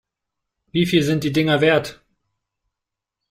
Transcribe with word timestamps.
Wie 0.71 0.87
viel 0.87 1.03
sind 1.03 1.23
die 1.23 1.31
Dinger 1.31 1.61
wert? 1.61 2.01